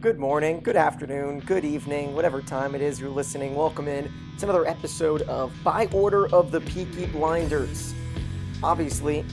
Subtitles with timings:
[0.00, 3.54] Good morning, good afternoon, good evening, whatever time it is you're listening.
[3.54, 7.94] Welcome in to another episode of By Order of the Peaky Blinders.
[8.60, 9.24] Obviously,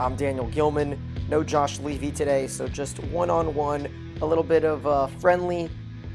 [0.00, 4.64] I'm Daniel Gilman, no Josh Levy today, so just one on one, a little bit
[4.64, 5.70] of uh, friendly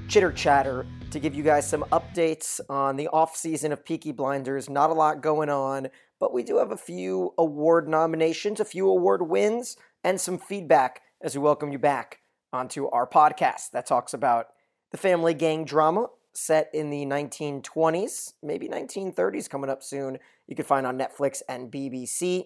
[0.10, 4.70] chitter chatter to give you guys some updates on the off season of Peaky Blinders.
[4.70, 5.88] Not a lot going on,
[6.20, 11.02] but we do have a few award nominations, a few award wins, and some feedback
[11.22, 12.20] as we welcome you back
[12.54, 14.48] onto our podcast that talks about
[14.92, 20.18] the family gang drama set in the 1920s, maybe 1930s coming up soon.
[20.48, 22.46] You can find on Netflix and BBC.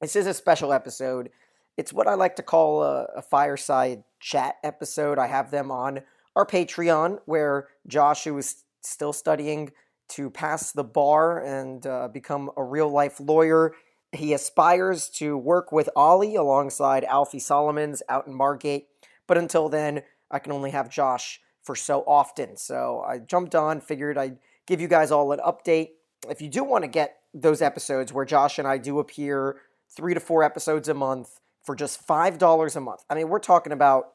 [0.00, 1.30] This is a special episode.
[1.76, 5.18] It's what I like to call a, a fireside chat episode.
[5.18, 6.00] I have them on
[6.36, 9.72] our Patreon, where Josh, who is still studying
[10.10, 13.72] to pass the bar and uh, become a real life lawyer,
[14.12, 18.86] he aspires to work with Ollie alongside Alfie Solomons out in Margate
[19.26, 22.56] but until then, I can only have Josh for so often.
[22.56, 25.90] So I jumped on, figured I'd give you guys all an update.
[26.28, 29.56] If you do want to get those episodes where Josh and I do appear
[29.88, 33.72] three to four episodes a month for just $5 a month, I mean, we're talking
[33.72, 34.12] about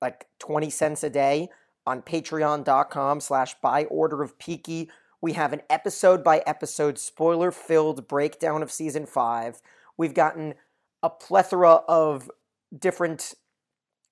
[0.00, 1.48] like 20 cents a day
[1.86, 4.90] on patreon.com slash by order of Peaky.
[5.22, 9.60] We have an episode by episode spoiler filled breakdown of season five.
[9.98, 10.54] We've gotten
[11.02, 12.30] a plethora of
[12.76, 13.34] different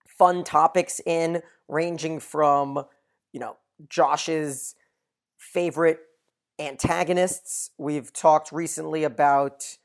[0.07, 2.85] fun topics in, ranging from,
[3.33, 3.57] you know,
[3.89, 4.75] Josh's
[5.39, 6.01] favorite
[6.59, 7.71] antagonists.
[7.79, 9.79] We've talked recently about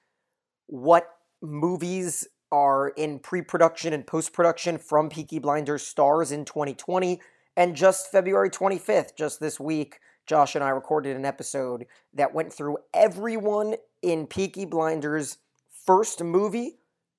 [0.68, 1.08] what
[1.42, 7.22] movies are in pre production and post production from Peaky Blinders stars in 2020.
[7.56, 12.54] And just February 25th, just this week, Josh and I recorded an episode that went
[12.54, 15.38] through everyone in Peaky Blinders'
[15.86, 16.78] first movie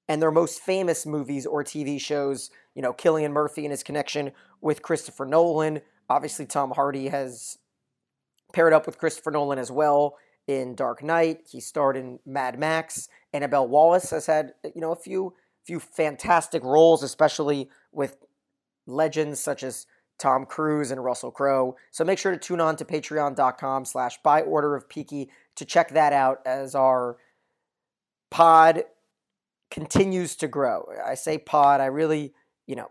[0.09, 4.33] and their most famous movies or TV shows you know, Cillian Murphy and his connection
[4.61, 5.81] with Christopher Nolan.
[6.09, 7.59] Obviously, Tom Hardy has
[8.53, 11.43] paired up with Christopher Nolan as well in Dark Knight.
[11.51, 13.09] He starred in Mad Max.
[13.33, 15.35] Annabelle Wallis has had, you know, a few
[15.65, 18.19] few fantastic roles, especially with
[18.87, 19.87] legends such as
[20.19, 21.77] Tom Cruise and Russell Crowe.
[21.91, 25.91] So make sure to tune on to patreon.com slash by order of Peaky to check
[25.91, 27.17] that out as our
[28.31, 28.85] pod
[29.71, 30.87] continues to grow.
[31.05, 32.33] I say pod, I really
[32.67, 32.91] you know,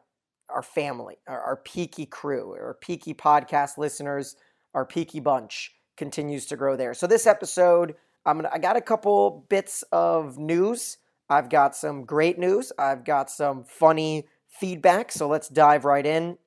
[0.50, 4.36] our family, our, our Peaky crew, our Peaky podcast listeners,
[4.74, 6.94] our Peaky bunch continues to grow there.
[6.94, 7.96] So this episode,
[8.26, 10.98] I'm gonna I got a couple bits of news.
[11.30, 12.72] I've got some great news.
[12.78, 15.12] I've got some funny feedback.
[15.12, 16.38] So let's dive right in.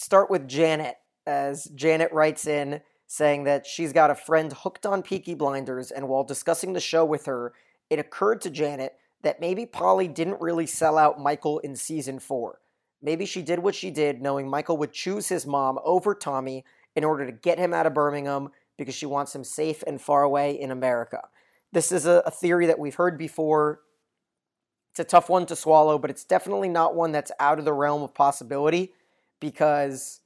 [0.00, 0.96] Start with Janet,
[1.26, 6.08] as Janet writes in saying that she's got a friend hooked on Peaky Blinders, and
[6.08, 7.52] while discussing the show with her,
[7.90, 12.60] it occurred to Janet that maybe Polly didn't really sell out Michael in season four.
[13.02, 16.64] Maybe she did what she did, knowing Michael would choose his mom over Tommy
[16.96, 20.22] in order to get him out of Birmingham because she wants him safe and far
[20.22, 21.28] away in America.
[21.72, 23.80] This is a, a theory that we've heard before.
[24.92, 27.74] It's a tough one to swallow, but it's definitely not one that's out of the
[27.74, 28.94] realm of possibility
[29.40, 30.20] because,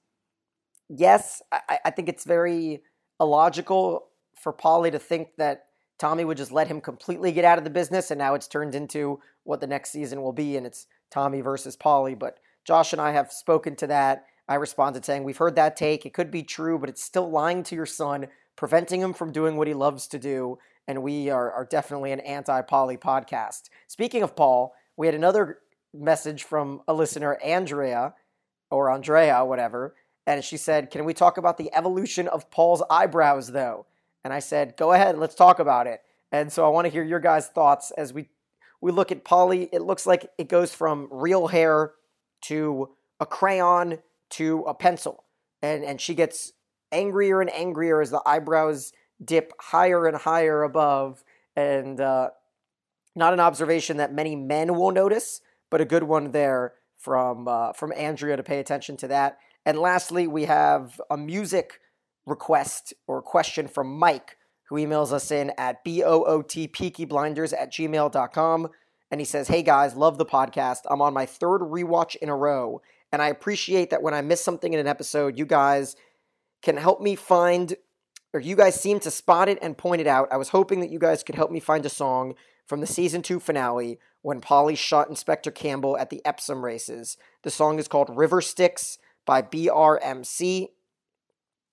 [0.88, 2.82] yes, I, I think it's very
[3.20, 5.66] illogical for Polly to think that
[5.98, 8.74] Tommy would just let him completely get out of the business, and now it's turned
[8.74, 12.14] into what the next season will be, and it's Tommy versus Polly.
[12.14, 14.26] But Josh and I have spoken to that.
[14.48, 16.04] I responded saying, We've heard that take.
[16.04, 18.26] It could be true, but it's still lying to your son,
[18.56, 20.58] preventing him from doing what he loves to do.
[20.86, 23.70] And we are, are definitely an anti Polly podcast.
[23.86, 25.60] Speaking of Paul, we had another
[25.94, 28.14] message from a listener, Andrea,
[28.74, 29.94] or Andrea, whatever.
[30.26, 33.86] And she said, Can we talk about the evolution of Paul's eyebrows, though?
[34.24, 36.00] And I said, go ahead, let's talk about it.
[36.32, 38.30] And so I want to hear your guys' thoughts as we
[38.80, 39.68] we look at Polly.
[39.72, 41.92] It looks like it goes from real hair
[42.42, 42.90] to
[43.20, 43.98] a crayon
[44.30, 45.24] to a pencil.
[45.62, 46.52] And and she gets
[46.90, 48.92] angrier and angrier as the eyebrows
[49.22, 51.22] dip higher and higher above.
[51.54, 52.30] And uh,
[53.14, 55.40] not an observation that many men will notice,
[55.70, 59.38] but a good one there from uh, from Andrea to pay attention to that.
[59.66, 61.80] And lastly, we have a music
[62.24, 68.68] request or question from Mike, who emails us in at bootpeakyblinders at gmail.com.
[69.10, 70.80] And he says, Hey guys, love the podcast.
[70.88, 72.80] I'm on my third rewatch in a row.
[73.12, 75.94] And I appreciate that when I miss something in an episode, you guys
[76.62, 77.76] can help me find,
[78.32, 80.28] or you guys seem to spot it and point it out.
[80.32, 82.34] I was hoping that you guys could help me find a song
[82.66, 87.18] from the season two finale when Polly shot Inspector Campbell at the Epsom races.
[87.42, 90.68] The song is called River Styx by BRMC.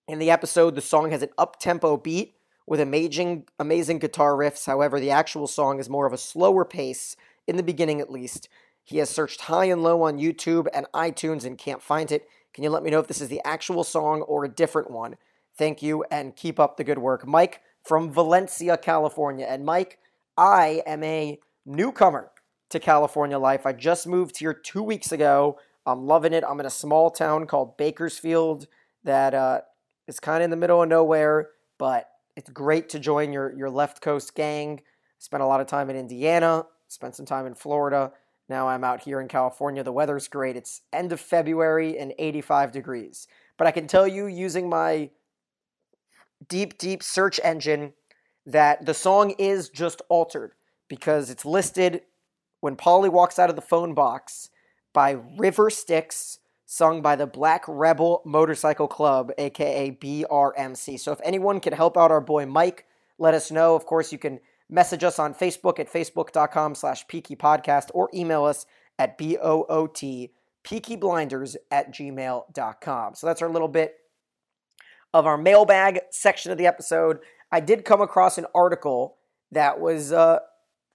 [0.10, 2.36] In the episode, the song has an up-tempo beat
[2.68, 4.66] with amazing amazing guitar riffs.
[4.66, 7.16] However, the actual song is more of a slower pace
[7.48, 8.50] in the beginning at least.
[8.84, 12.28] He has searched high and low on YouTube and iTunes and can't find it.
[12.54, 15.16] Can you let me know if this is the actual song or a different one?
[15.58, 17.26] Thank you and keep up the good work.
[17.26, 19.46] Mike from Valencia, California.
[19.46, 20.00] And Mike,
[20.36, 22.30] I am a newcomer
[22.72, 23.66] to California life.
[23.66, 25.60] I just moved here two weeks ago.
[25.86, 26.44] I'm loving it.
[26.48, 28.68] I'm in a small town called Bakersfield
[29.04, 29.62] that uh,
[30.08, 33.70] is kind of in the middle of nowhere, but it's great to join your, your
[33.70, 34.82] left coast gang.
[35.18, 38.12] Spent a lot of time in Indiana, spent some time in Florida.
[38.50, 39.84] Now I'm out here in California.
[39.84, 40.56] The weather's great.
[40.56, 43.28] It's end of February and 85 degrees.
[43.58, 45.10] But I can tell you using my
[46.48, 47.94] deep, deep search engine
[48.46, 50.54] that the song is just altered
[50.88, 52.02] because it's listed
[52.62, 54.50] when Polly walks out of the phone box
[54.94, 61.00] by River Styx, sung by the Black Rebel Motorcycle Club, aka BRMC.
[61.00, 62.86] So if anyone can help out our boy Mike,
[63.18, 63.76] let us know.
[63.76, 68.46] Of course, you can message us on Facebook at facebook.com slash peaky podcast or email
[68.46, 68.66] us
[68.98, 70.32] at B-O-O-T
[70.64, 73.16] peakyblinders at gmail.com.
[73.16, 73.96] So that's our little bit
[75.14, 77.20] of our mailbag section of the episode.
[77.52, 79.18] I did come across an article
[79.52, 80.40] that was uh,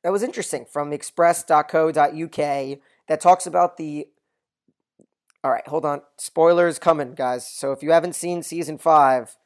[0.07, 2.37] that was interesting from express.co.uk
[3.09, 4.07] that talks about the
[5.43, 6.03] all right, hold on.
[6.17, 7.45] Spoilers coming, guys.
[7.45, 9.37] So if you haven't seen season five,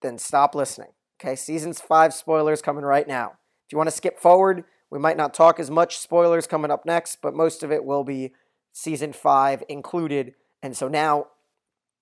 [0.00, 0.90] then stop listening.
[1.20, 3.38] Okay, season five spoilers coming right now.
[3.66, 6.86] If you want to skip forward, we might not talk as much spoilers coming up
[6.86, 8.32] next, but most of it will be
[8.72, 10.34] season five included.
[10.62, 11.26] And so now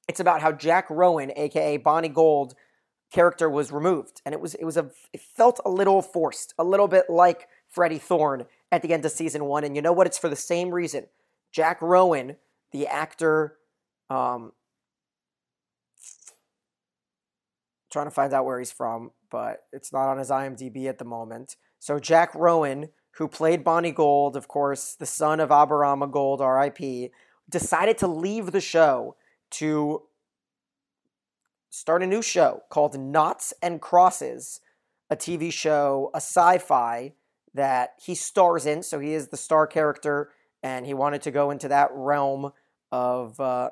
[0.07, 2.55] it's about how Jack Rowan, aka Bonnie Gold,
[3.11, 6.65] character was removed, and it was it was a it felt a little forced, a
[6.65, 9.65] little bit like Freddie Thorn at the end of season one.
[9.65, 10.07] And you know what?
[10.07, 11.07] It's for the same reason.
[11.53, 12.37] Jack Rowan
[12.73, 13.57] the actor.
[14.11, 14.53] Um,
[17.91, 21.05] trying to find out where he's from, but it's not on his IMDb at the
[21.05, 21.57] moment.
[21.79, 27.11] So Jack Rowan, who played Bonnie Gold, of course, the son of Aberama Gold, R.I.P.,
[27.49, 29.17] decided to leave the show
[29.53, 30.03] to
[31.71, 34.61] start a new show called Noughts and Crosses,
[35.09, 37.13] a TV show, a sci-fi
[37.57, 38.83] that he stars in.
[38.83, 40.31] So he is the star character,
[40.63, 42.53] and he wanted to go into that realm
[42.93, 43.71] of uh,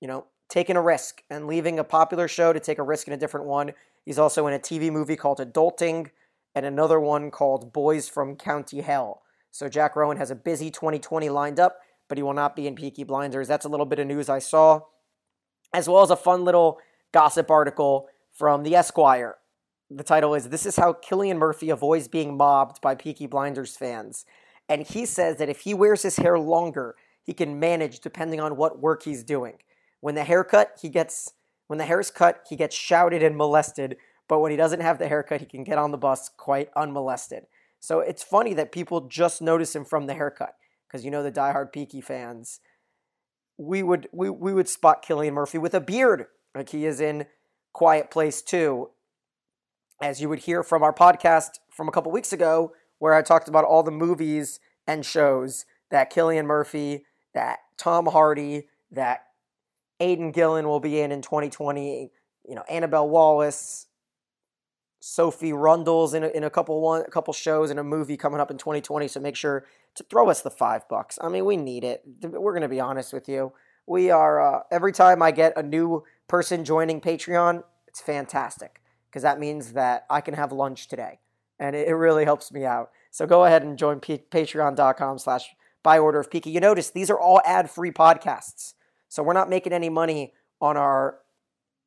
[0.00, 3.12] you know taking a risk and leaving a popular show to take a risk in
[3.12, 3.72] a different one.
[4.04, 6.10] He's also in a TV movie called Adulting
[6.54, 9.22] and another one called Boys from County Hell.
[9.52, 12.74] So Jack Rowan has a busy 2020 lined up, but he will not be in
[12.74, 13.48] Peaky Blinders.
[13.48, 14.82] That's a little bit of news I saw,
[15.72, 16.78] as well as a fun little
[17.12, 19.36] gossip article from the Esquire.
[19.92, 24.24] The title is This is How Cillian Murphy Avoids Being Mobbed by Peaky Blinders Fans.
[24.68, 26.94] And he says that if he wears his hair longer,
[27.24, 29.54] he can manage depending on what work he's doing.
[29.98, 31.32] When the haircut, he gets
[31.66, 33.96] when the hair is cut, he gets shouted and molested,
[34.28, 37.46] but when he doesn't have the haircut, he can get on the bus quite unmolested.
[37.80, 40.54] So it's funny that people just notice him from the haircut
[40.86, 42.60] because you know the diehard Peaky fans.
[43.58, 47.26] We would we, we would spot Cillian Murphy with a beard like he is in
[47.72, 48.88] Quiet Place 2.
[50.02, 53.48] As you would hear from our podcast from a couple weeks ago, where I talked
[53.48, 57.04] about all the movies and shows that Cillian Murphy
[57.34, 59.26] that Tom Hardy, that
[60.00, 62.10] Aidan Gillen will be in in 2020.
[62.48, 63.86] You know, Annabelle Wallis,
[65.00, 68.40] Sophie Rundles in a, in a couple one a couple shows and a movie coming
[68.40, 69.08] up in 2020.
[69.08, 69.66] So make sure
[69.96, 71.18] to throw us the five bucks.
[71.20, 72.02] I mean, we need it.
[72.22, 73.52] We're gonna be honest with you.
[73.86, 78.79] We are uh, every time I get a new person joining Patreon, it's fantastic
[79.10, 81.18] because that means that I can have lunch today,
[81.58, 82.90] and it, really helps me out.
[83.10, 85.50] So go ahead and join p- Patreon.com/slash
[85.82, 86.50] by order of Peaky.
[86.50, 88.74] You notice these are all ad free podcasts.
[89.08, 91.18] So we're not making any money on our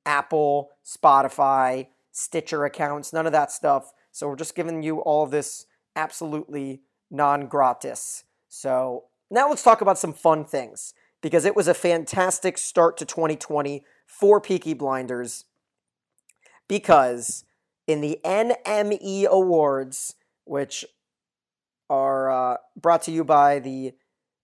[0.05, 3.93] Apple, Spotify, Stitcher accounts, none of that stuff.
[4.11, 5.65] So we're just giving you all this
[5.95, 8.23] absolutely non gratis.
[8.49, 13.05] So now let's talk about some fun things because it was a fantastic start to
[13.05, 15.45] 2020 for Peaky Blinders.
[16.67, 17.43] Because
[17.87, 20.15] in the NME Awards,
[20.45, 20.85] which
[21.89, 23.93] are uh, brought to you by the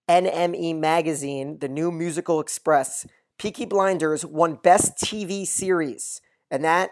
[0.10, 3.06] NME Magazine, the New Musical Express.
[3.38, 6.20] Peaky Blinders won Best TV Series,
[6.52, 6.92] and that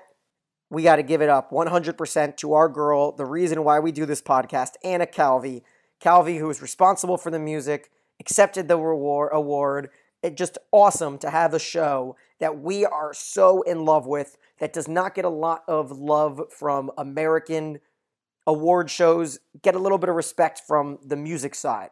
[0.70, 4.06] we got to give it up 100% to our girl, the reason why we do
[4.06, 5.64] this podcast, Anna Calvi.
[6.00, 9.90] Calvi, who is responsible for the music, accepted the reward, award.
[10.24, 14.74] It's just awesome to have a show that we are so in love with that
[14.74, 17.80] does not get a lot of love from American
[18.48, 21.90] award shows get a little bit of respect from the music side,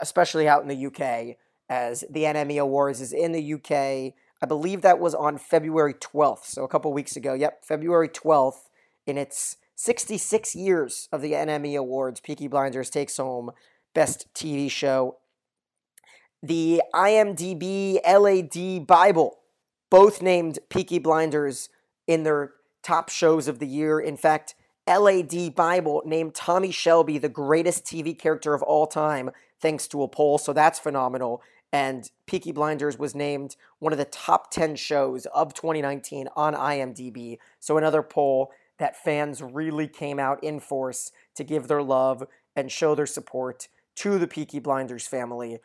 [0.00, 1.36] especially out in the UK,
[1.68, 4.14] as the NME Awards is in the UK.
[4.42, 7.32] I believe that was on February 12th, so a couple weeks ago.
[7.32, 8.68] Yep, February 12th,
[9.06, 13.50] in its 66 years of the NME Awards, Peaky Blinders takes home
[13.94, 15.16] Best TV Show.
[16.42, 19.38] The IMDb LAD Bible,
[19.90, 21.68] both named Peaky Blinders
[22.06, 22.52] in their
[22.82, 23.98] top shows of the year.
[23.98, 24.54] In fact,
[24.86, 30.08] LAD Bible named Tommy Shelby the greatest TV character of all time, thanks to a
[30.08, 30.38] poll.
[30.38, 31.42] So that's phenomenal.
[31.72, 37.38] And Peaky Blinders was named one of the top 10 shows of 2019 on IMDb.
[37.58, 42.24] So another poll that fans really came out in force to give their love
[42.54, 45.58] and show their support to the Peaky Blinders family.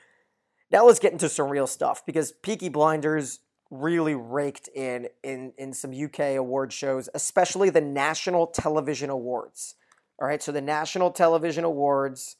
[0.71, 5.73] Now let's get into some real stuff because Peaky Blinders really raked in in in
[5.73, 9.75] some UK award shows, especially the National Television Awards.
[10.19, 12.35] All right, so the National Television Awards,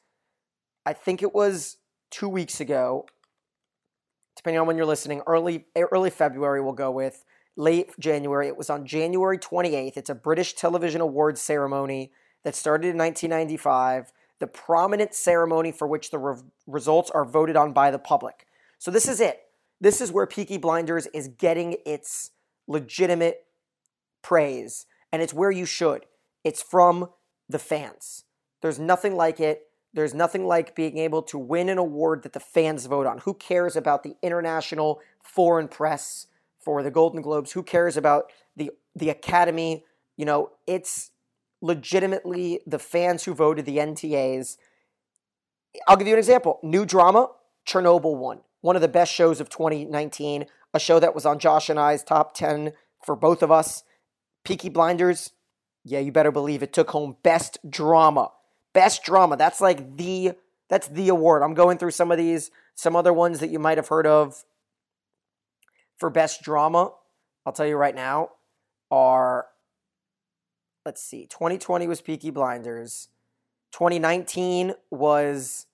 [0.86, 1.78] I think it was
[2.12, 3.06] 2 weeks ago.
[4.36, 7.24] Depending on when you're listening, early early February we'll go with
[7.56, 8.48] late January.
[8.48, 9.96] It was on January 28th.
[9.96, 12.12] It's a British television awards ceremony
[12.44, 14.12] that started in 1995,
[14.42, 18.44] the prominent ceremony for which the re- results are voted on by the public.
[18.80, 19.42] So this is it.
[19.80, 22.32] This is where Peaky Blinders is getting its
[22.66, 23.44] legitimate
[24.20, 26.06] praise, and it's where you should.
[26.42, 27.10] It's from
[27.48, 28.24] the fans.
[28.62, 29.68] There's nothing like it.
[29.94, 33.18] There's nothing like being able to win an award that the fans vote on.
[33.18, 36.26] Who cares about the international foreign press
[36.58, 37.52] for the Golden Globes?
[37.52, 39.84] Who cares about the the Academy?
[40.16, 41.12] You know, it's
[41.62, 44.58] legitimately the fans who voted the NTAs.
[45.88, 46.58] I'll give you an example.
[46.62, 47.28] New drama,
[47.66, 51.68] Chernobyl won one of the best shows of 2019, a show that was on Josh
[51.68, 52.72] and I's top 10
[53.04, 53.82] for both of us.
[54.44, 55.32] Peaky Blinders,
[55.84, 58.30] yeah, you better believe it took home best drama.
[58.72, 59.36] Best drama.
[59.36, 60.32] That's like the
[60.70, 61.42] that's the award.
[61.42, 64.44] I'm going through some of these, some other ones that you might have heard of
[65.98, 66.92] for best drama.
[67.44, 68.30] I'll tell you right now
[68.90, 69.46] are
[70.84, 71.26] let's see.
[71.26, 73.08] 2020 was Peaky Blinders.
[73.72, 75.66] 2019 was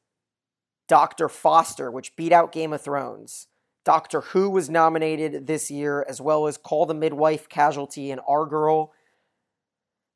[0.88, 1.28] Dr.
[1.28, 3.48] Foster, which beat out Game of Thrones.
[3.84, 8.46] Doctor Who was nominated this year, as well as Call the Midwife, Casualty, and Our
[8.46, 8.92] Girl.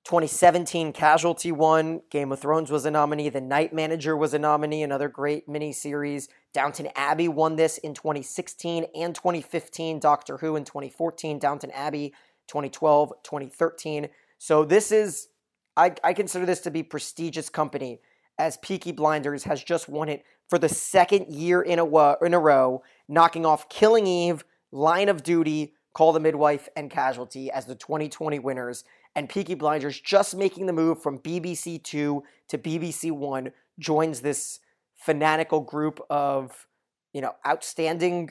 [0.04, 2.02] 2017 Casualty won.
[2.10, 3.28] Game of Thrones was a nominee.
[3.28, 6.28] The Night Manager was a nominee, another great miniseries.
[6.52, 10.00] Downton Abbey won this in 2016 and 2015.
[10.00, 11.38] Doctor Who in 2014.
[11.38, 12.12] Downton Abbey
[12.48, 14.08] 2012, 2013.
[14.42, 15.28] So this is,
[15.76, 18.00] I, I consider this to be prestigious company
[18.40, 22.40] as Peaky Blinders has just won it for the second year in a, in a
[22.40, 27.76] row, knocking off Killing Eve, Line of Duty, Call the Midwife, and Casualty as the
[27.76, 28.82] 2020 winners.
[29.14, 34.58] And Peaky Blinders just making the move from BBC Two to BBC One joins this
[34.96, 36.66] fanatical group of,
[37.12, 38.30] you know, outstanding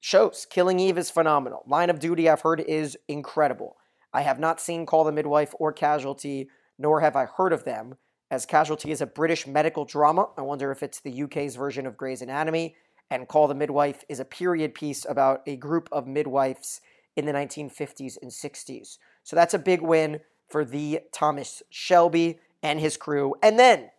[0.00, 0.46] shows.
[0.48, 1.64] Killing Eve is phenomenal.
[1.66, 3.76] Line of Duty, I've heard, is incredible.
[4.12, 6.48] I have not seen Call the Midwife or Casualty,
[6.78, 7.94] nor have I heard of them
[8.30, 10.28] as Casualty is a British medical drama.
[10.36, 12.76] I wonder if it's the UK's version of Grey's Anatomy.
[13.10, 16.80] And Call the Midwife is a period piece about a group of midwives
[17.16, 18.98] in the 1950s and 60s.
[19.24, 23.34] So that's a big win for the Thomas Shelby and his crew.
[23.42, 23.90] And then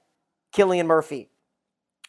[0.55, 1.29] Cillian Murphy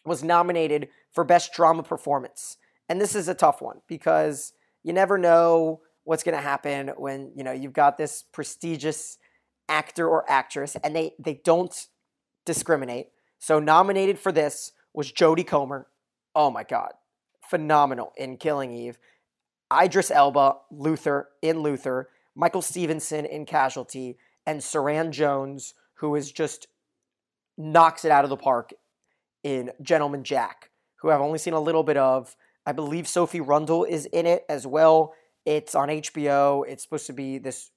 [0.05, 2.57] was nominated for Best Drama Performance.
[2.89, 7.33] And this is a tough one because you never know what's going to happen when,
[7.35, 9.19] you know, you've got this prestigious
[9.69, 11.87] actor or actress and they they don't
[12.45, 13.09] discriminate.
[13.39, 15.87] So nominated for this was Jodie Comer.
[16.35, 16.93] Oh my God.
[17.49, 18.99] Phenomenal in Killing Eve.
[19.73, 26.67] Idris Elba, Luther in Luther, Michael Stevenson in Casualty, and Suranne Jones, who is just
[27.57, 28.73] knocks it out of the park
[29.43, 32.37] in Gentleman Jack, who I've only seen a little bit of.
[32.65, 35.15] I believe Sophie Rundle is in it as well.
[35.45, 36.65] It's on HBO.
[36.67, 37.71] It's supposed to be this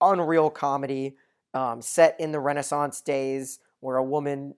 [0.00, 1.16] unreal comedy
[1.54, 4.54] um, set in the Renaissance days where a woman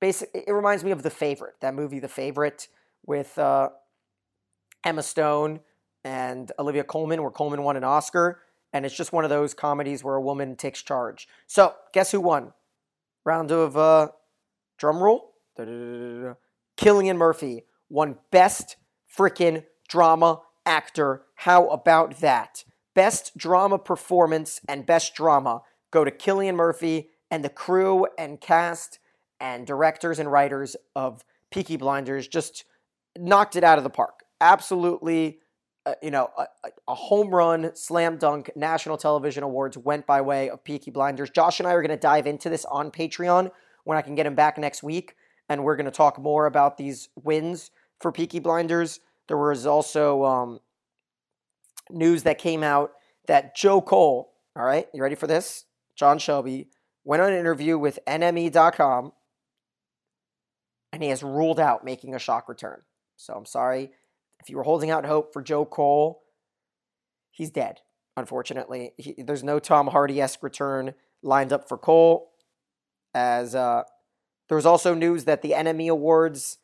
[0.00, 2.68] basically it reminds me of The Favorite, that movie The Favorite
[3.06, 3.70] with uh,
[4.84, 5.60] Emma Stone
[6.04, 8.40] and Olivia Colman, where Colman won an Oscar.
[8.72, 11.28] And it's just one of those comedies where a woman takes charge.
[11.46, 12.52] So, guess who won?
[13.24, 14.08] Round of uh,
[14.78, 15.32] drum roll.
[15.56, 18.76] Cillian Murphy won Best
[19.16, 21.22] Freaking Drama Actor.
[21.44, 22.64] How about that?
[22.94, 25.60] Best Drama Performance and Best Drama
[25.90, 28.98] go to Cillian Murphy and the crew and cast
[29.38, 32.64] and directors and writers of Peaky Blinders just
[33.18, 34.20] knocked it out of the park.
[34.40, 35.40] Absolutely,
[35.84, 36.46] uh, you know, a,
[36.88, 38.50] a, home run, slam dunk.
[38.56, 41.28] National Television Awards went by way of Peaky Blinders.
[41.28, 43.50] Josh and I are going to dive into this on Patreon
[43.84, 45.14] when I can get him back next week,
[45.50, 47.70] and we're going to talk more about these wins
[48.00, 49.00] for Peaky Blinders.
[49.28, 50.60] There was also um,
[51.90, 52.92] news that came out
[53.26, 54.32] that Joe Cole.
[54.56, 55.64] All right, you ready for this?
[55.96, 56.68] John Shelby
[57.04, 59.12] went on an interview with NME.com
[60.92, 62.82] and he has ruled out making a shock return.
[63.16, 63.90] So I'm sorry
[64.40, 66.22] if you were holding out hope for Joe Cole.
[67.30, 67.80] He's dead,
[68.16, 68.92] unfortunately.
[68.96, 72.30] He, there's no Tom Hardy esque return lined up for Cole.
[73.12, 73.84] As uh,
[74.48, 76.58] there was also news that the NME Awards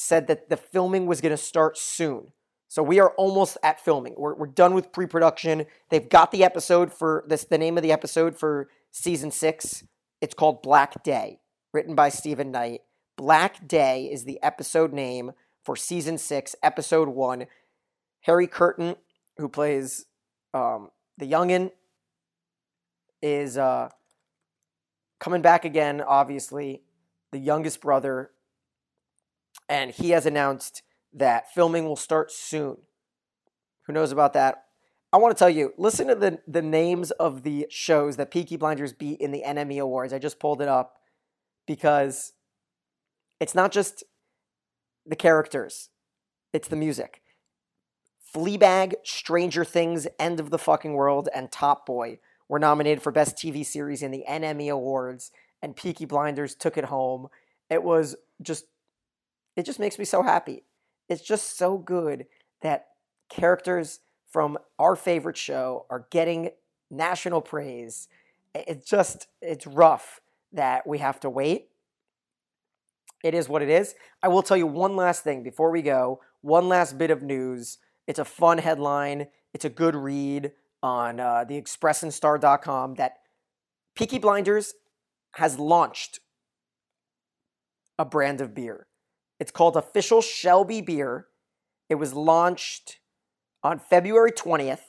[0.00, 2.28] said that the filming was going to start soon.
[2.68, 4.14] So we are almost at filming.
[4.16, 5.66] We're, we're done with pre-production.
[5.90, 7.42] They've got the episode for this.
[7.42, 9.82] The name of the episode for season six.
[10.20, 11.40] It's called Black Day,
[11.72, 12.82] written by Steven Knight.
[13.16, 15.32] Black Day is the episode name
[15.64, 17.46] for season six, episode one.
[18.20, 18.94] Harry Kirton,
[19.36, 20.06] who plays
[20.54, 21.72] um, the youngin,
[23.20, 23.88] is uh,
[25.18, 26.00] coming back again.
[26.00, 26.82] Obviously,
[27.32, 28.30] the youngest brother,
[29.68, 30.82] and he has announced
[31.12, 32.78] that filming will start soon.
[33.86, 34.64] Who knows about that?
[35.12, 38.56] I want to tell you, listen to the, the names of the shows that Peaky
[38.56, 40.12] Blinders beat in the NME Awards.
[40.12, 40.98] I just pulled it up
[41.66, 42.34] because
[43.40, 44.04] it's not just
[45.06, 45.88] the characters,
[46.52, 47.22] it's the music.
[48.34, 53.36] Fleabag, Stranger Things, End of the Fucking World, and Top Boy were nominated for Best
[53.36, 55.30] TV Series in the NME Awards,
[55.62, 57.28] and Peaky Blinders took it home.
[57.70, 58.66] It was just,
[59.58, 60.62] it just makes me so happy
[61.08, 62.26] it's just so good
[62.62, 62.88] that
[63.28, 66.50] characters from our favorite show are getting
[66.90, 68.08] national praise.
[68.54, 70.20] It's just, it's rough
[70.52, 71.68] that we have to wait.
[73.24, 73.94] It is what it is.
[74.22, 76.20] I will tell you one last thing before we go.
[76.42, 77.78] One last bit of news.
[78.06, 79.26] It's a fun headline.
[79.52, 83.18] It's a good read on uh, the expressandstar.com that
[83.94, 84.74] Peaky Blinders
[85.32, 86.20] has launched
[87.98, 88.86] a brand of beer.
[89.40, 91.26] It's called Official Shelby Beer.
[91.88, 92.98] It was launched
[93.62, 94.80] on February 20th,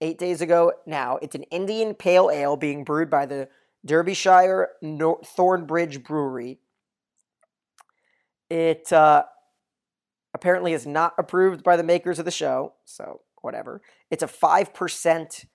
[0.00, 1.18] eight days ago now.
[1.22, 3.48] It's an Indian Pale Ale being brewed by the
[3.84, 6.58] Derbyshire Thornbridge Brewery.
[8.50, 9.24] It uh,
[10.34, 13.80] apparently is not approved by the makers of the show, so whatever.
[14.10, 15.46] It's a 5%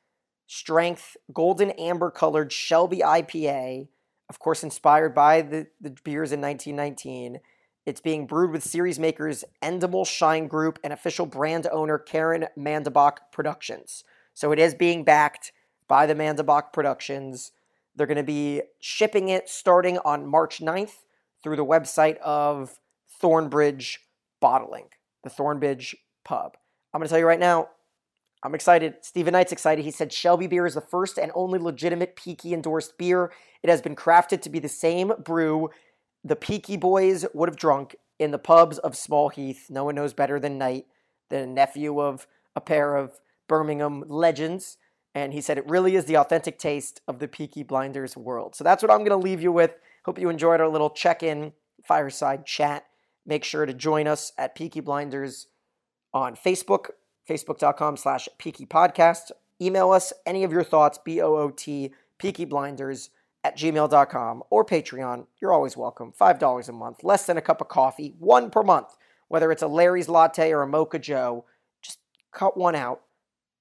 [0.48, 3.88] strength, golden amber colored Shelby IPA,
[4.30, 7.39] of course, inspired by the, the beers in 1919.
[7.86, 13.17] It's being brewed with series makers Endemol Shine Group and official brand owner Caryn Mandabach
[13.32, 14.06] Productions.
[14.34, 15.52] So it is being backed
[15.89, 17.52] by the Mandabach Productions.
[17.93, 21.04] They're going to be shipping it starting on March 9th
[21.43, 22.80] through the website of
[23.22, 23.98] Thornbridge
[24.39, 24.88] Bottling,
[25.24, 25.93] the Thornbridge
[26.24, 26.56] Pub.
[26.93, 27.67] I'm going to tell you right now,
[28.43, 28.96] I'm excited.
[29.02, 29.84] Steven Knight's excited.
[29.84, 33.32] He said Shelby beer is the first and only legitimate Peaky endorsed beer.
[33.62, 35.69] It has been crafted to be the same brew
[36.23, 39.67] the Peaky Boys would have drunk in the pubs of Small Heath.
[39.69, 40.86] No one knows better than Knight,
[41.29, 44.77] the nephew of a pair of Birmingham legends.
[45.15, 48.55] And he said it really is the authentic taste of the Peaky Blinders world.
[48.55, 49.75] So that's what I'm going to leave you with.
[50.05, 52.86] Hope you enjoyed our little check in fireside chat.
[53.25, 55.47] Make sure to join us at Peaky Blinders
[56.13, 56.91] on Facebook,
[57.29, 59.31] facebook.com slash Peaky Podcast.
[59.62, 63.09] Email us any of your thoughts, B O O T, Peaky Blinders
[63.43, 65.27] at gmail.com or Patreon.
[65.41, 66.13] You're always welcome.
[66.19, 68.95] $5 a month, less than a cup of coffee, one per month.
[69.27, 71.45] Whether it's a Larry's latte or a Mocha Joe,
[71.82, 71.99] just
[72.32, 73.01] cut one out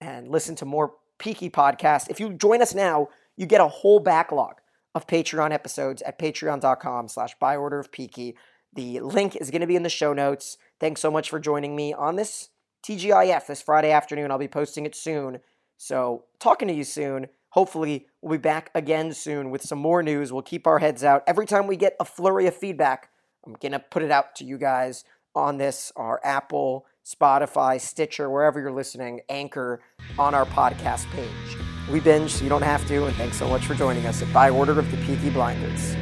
[0.00, 2.10] and listen to more Peaky podcasts.
[2.10, 4.54] If you join us now, you get a whole backlog
[4.94, 8.36] of Patreon episodes at patreon.com slash by order of Peaky.
[8.74, 10.58] The link is going to be in the show notes.
[10.80, 12.48] Thanks so much for joining me on this
[12.84, 14.30] TGIF this Friday afternoon.
[14.30, 15.38] I'll be posting it soon.
[15.76, 17.28] So, talking to you soon.
[17.52, 20.32] Hopefully, we'll be back again soon with some more news.
[20.32, 21.22] We'll keep our heads out.
[21.26, 23.10] Every time we get a flurry of feedback,
[23.46, 28.30] I'm going to put it out to you guys on this, our Apple, Spotify, Stitcher,
[28.30, 29.82] wherever you're listening, Anchor
[30.18, 31.28] on our podcast page.
[31.90, 34.32] We binge so you don't have to, and thanks so much for joining us at
[34.32, 35.94] By Order of the Peaky Blinders.